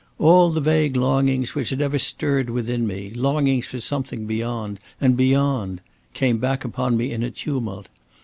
[0.17, 5.15] "All the vague longings which had ever stirred within me, longings for something beyond, and
[5.15, 5.79] beyond,
[6.15, 7.87] came back upon me in a tumult.